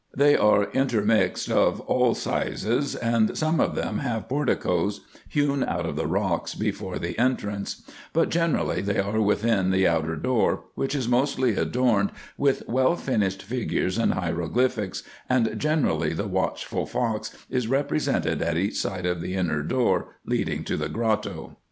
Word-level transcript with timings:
They 0.17 0.35
are 0.35 0.63
intermixed 0.71 1.51
of 1.51 1.79
all 1.81 2.15
sizes; 2.15 2.95
and 2.95 3.37
some 3.37 3.59
of 3.59 3.75
them 3.75 3.99
have 3.99 4.27
porticoes 4.27 5.01
hewn 5.29 5.63
out 5.63 5.85
of 5.85 5.95
the 5.95 6.07
rocks 6.07 6.55
before 6.55 6.97
the 6.97 7.15
entrance; 7.19 7.83
but, 8.11 8.29
generally, 8.29 8.81
they 8.81 8.97
are 8.97 9.21
within 9.21 9.69
the 9.69 9.87
outer 9.87 10.15
door, 10.15 10.63
which 10.73 10.95
is 10.95 11.07
mostly 11.07 11.55
adorned 11.55 12.09
with 12.35 12.63
well 12.67 12.95
finished 12.95 13.43
figures 13.43 13.99
and 13.99 14.13
hieroglyphics, 14.15 15.03
and 15.29 15.53
generally 15.59 16.13
the 16.13 16.27
watchful 16.27 16.87
fox 16.87 17.29
is 17.51 17.67
represented 17.67 18.41
at 18.41 18.57
each 18.57 18.77
side 18.79 19.05
of 19.05 19.21
the 19.21 19.35
inner 19.35 19.61
door 19.61 20.07
leading 20.25 20.63
to 20.63 20.77
the 20.77 20.89
grotto. 20.89 21.57